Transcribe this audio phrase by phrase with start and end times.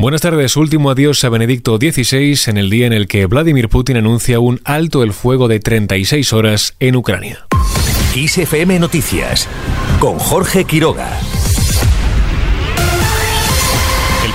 [0.00, 0.56] Buenas tardes.
[0.56, 4.58] Último adiós a Benedicto XVI en el día en el que Vladimir Putin anuncia un
[4.64, 7.46] alto el fuego de 36 horas en Ucrania.
[8.14, 9.46] XFM Noticias
[10.00, 11.20] con Jorge Quiroga.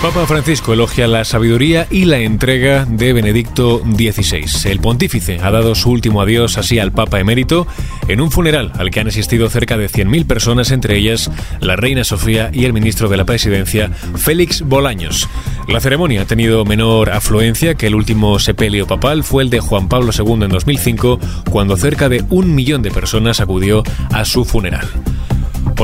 [0.05, 4.69] Papa Francisco elogia la sabiduría y la entrega de Benedicto XVI.
[4.69, 7.65] El pontífice ha dado su último adiós así al Papa emérito
[8.07, 12.03] en un funeral al que han asistido cerca de 100.000 personas, entre ellas la reina
[12.03, 15.27] Sofía y el ministro de la Presidencia, Félix Bolaños.
[15.67, 19.89] La ceremonia ha tenido menor afluencia que el último sepelio papal fue el de Juan
[19.89, 23.81] Pablo II en 2005, cuando cerca de un millón de personas acudió
[24.13, 24.87] a su funeral.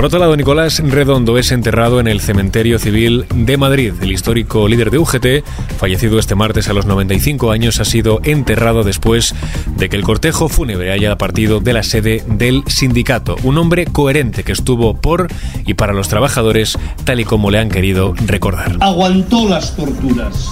[0.01, 3.93] Por otro lado, Nicolás Redondo es enterrado en el Cementerio Civil de Madrid.
[4.01, 5.45] El histórico líder de UGT,
[5.77, 9.35] fallecido este martes a los 95 años, ha sido enterrado después
[9.77, 13.35] de que el cortejo fúnebre haya partido de la sede del sindicato.
[13.43, 15.27] Un hombre coherente que estuvo por
[15.67, 18.77] y para los trabajadores, tal y como le han querido recordar.
[18.79, 20.47] Aguantó las torturas,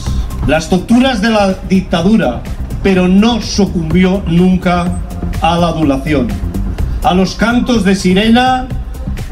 [0.46, 2.44] las torturas de la dictadura,
[2.84, 5.00] pero no sucumbió nunca
[5.42, 6.28] a la adulación,
[7.02, 8.68] a los cantos de sirena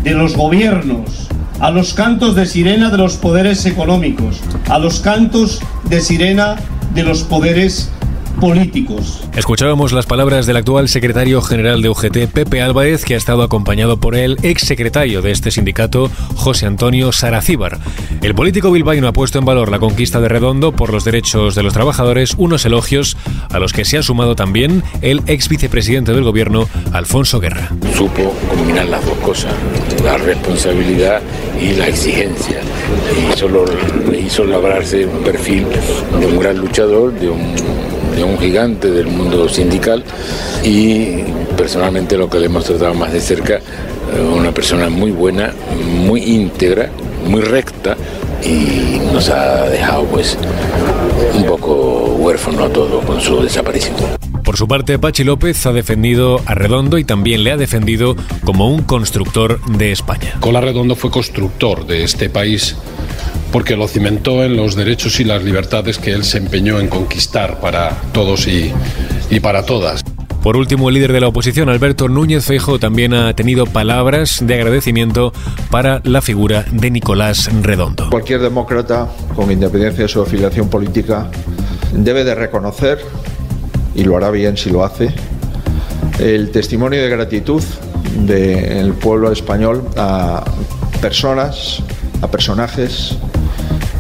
[0.04, 1.28] de los gobiernos,
[1.60, 4.40] a los cantos de sirena de los poderes económicos,
[4.70, 6.56] a los cantos de sirena
[6.94, 7.92] de los poderes
[8.40, 9.22] políticos.
[9.36, 13.98] Escuchábamos las palabras del actual secretario general de UGT, Pepe Álvarez, que ha estado acompañado
[13.98, 17.80] por el exsecretario de este sindicato, José Antonio Saracíbar.
[18.22, 21.64] El político bilbaíno ha puesto en valor la conquista de Redondo por los derechos de
[21.64, 23.18] los trabajadores, unos elogios
[23.52, 27.72] a los que se ha sumado también el ex vicepresidente del gobierno, Alfonso Guerra.
[27.96, 29.54] Supo combinar las dos cosas,
[30.04, 31.22] la responsabilidad
[31.60, 32.62] y la exigencia.
[33.18, 33.66] Y solo
[34.10, 35.66] le hizo labrarse un perfil
[36.20, 37.88] de un gran luchador, de un
[38.24, 40.04] un gigante del mundo sindical
[40.64, 41.24] y
[41.56, 45.54] personalmente lo que le hemos tratado más de cerca, eh, una persona muy buena,
[46.06, 46.90] muy íntegra,
[47.26, 47.96] muy recta
[48.44, 50.38] y nos ha dejado pues
[51.34, 53.96] un poco huérfano a todo con su desaparición.
[54.44, 58.16] Por su parte, Pachi López ha defendido a Redondo y también le ha defendido
[58.46, 60.36] como un constructor de España.
[60.40, 62.78] Cola Redondo fue constructor de este país
[63.52, 67.60] porque lo cimentó en los derechos y las libertades que él se empeñó en conquistar
[67.60, 68.72] para todos y,
[69.40, 70.04] para todas.
[70.44, 74.54] Por último, el líder de la oposición, Alberto Núñez Feijo, también ha tenido palabras de
[74.54, 75.34] agradecimiento
[75.70, 78.10] para la figura de Nicolás Redondo.
[78.10, 81.30] Cualquier demócrata, con independencia de su afiliación política,
[81.94, 83.00] debe de reconocer,
[83.96, 85.14] y lo hará bien si lo hace,
[86.20, 87.64] el testimonio de gratitud
[88.26, 90.44] del pueblo español a
[91.02, 91.84] personas,
[92.22, 93.18] a personajes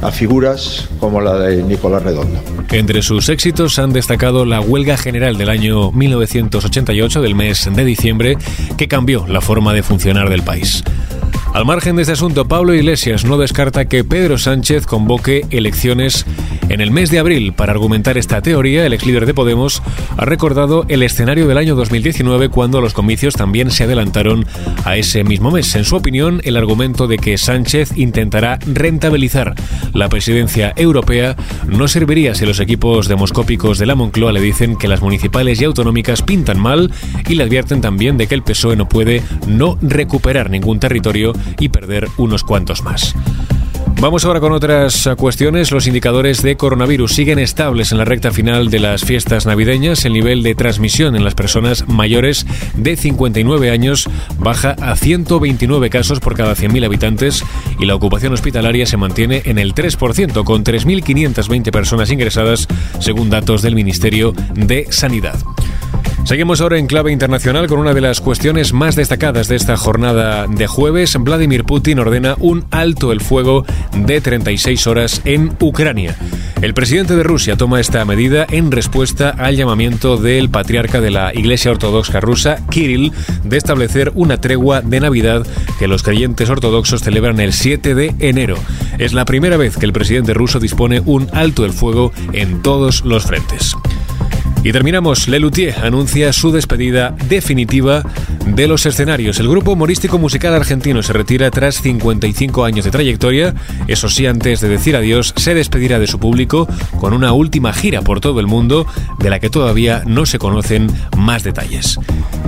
[0.01, 2.39] a figuras como la de Nicolás Redondo.
[2.71, 8.37] Entre sus éxitos han destacado la huelga general del año 1988 del mes de diciembre
[8.77, 10.83] que cambió la forma de funcionar del país.
[11.53, 16.25] Al margen de este asunto, Pablo Iglesias no descarta que Pedro Sánchez convoque elecciones
[16.69, 17.53] en el mes de abril.
[17.53, 19.81] Para argumentar esta teoría, el ex líder de Podemos
[20.17, 24.45] ha recordado el escenario del año 2019 cuando los comicios también se adelantaron
[24.83, 25.73] a ese mismo mes.
[25.75, 29.55] En su opinión, el argumento de que Sánchez intentará rentabilizar
[29.93, 31.35] la presidencia europea
[31.67, 35.65] no serviría si los equipos demoscópicos de la Moncloa le dicen que las municipales y
[35.65, 36.91] autonómicas pintan mal
[37.27, 41.69] y le advierten también de que el PSOE no puede no recuperar ningún territorio y
[41.69, 43.15] perder unos cuantos más.
[43.99, 45.71] Vamos ahora con otras cuestiones.
[45.71, 50.05] Los indicadores de coronavirus siguen estables en la recta final de las fiestas navideñas.
[50.05, 52.45] El nivel de transmisión en las personas mayores
[52.75, 57.43] de 59 años baja a 129 casos por cada 100.000 habitantes
[57.79, 62.67] y la ocupación hospitalaria se mantiene en el 3%, con 3.520 personas ingresadas,
[62.99, 65.39] según datos del Ministerio de Sanidad.
[66.27, 70.45] Seguimos ahora en clave internacional con una de las cuestiones más destacadas de esta jornada
[70.45, 71.15] de jueves.
[71.17, 73.65] Vladimir Putin ordena un alto el fuego
[73.95, 76.17] de 36 horas en Ucrania.
[76.61, 81.33] El presidente de Rusia toma esta medida en respuesta al llamamiento del patriarca de la
[81.33, 83.13] Iglesia Ortodoxa rusa, Kirill,
[83.45, 85.47] de establecer una tregua de Navidad
[85.79, 88.57] que los creyentes ortodoxos celebran el 7 de enero.
[88.97, 93.06] Es la primera vez que el presidente ruso dispone un alto el fuego en todos
[93.06, 93.77] los frentes.
[94.67, 95.29] Y terminamos.
[95.29, 98.03] Lelutier anuncia su despedida definitiva
[98.45, 99.39] de los escenarios.
[99.39, 103.55] El grupo humorístico musical argentino se retira tras 55 años de trayectoria.
[103.87, 106.67] Eso sí, antes de decir adiós, se despedirá de su público
[106.99, 108.85] con una última gira por todo el mundo
[109.19, 111.97] de la que todavía no se conocen más detalles.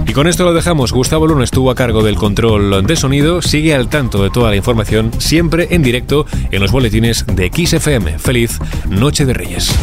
[0.06, 0.92] Y con esto lo dejamos.
[0.92, 3.42] Gustavo Luna estuvo a cargo del control de sonido.
[3.42, 8.19] Sigue al tanto de toda la información siempre en directo en los boletines de XFM.
[8.19, 9.74] Feliz Noche de Reyes.